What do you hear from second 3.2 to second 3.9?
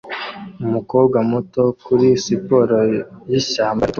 yishyamba ritukura